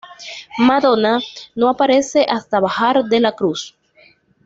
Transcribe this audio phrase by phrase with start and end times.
[0.57, 1.19] Madonna
[1.53, 3.75] no aparece hasta bajar de la cruz.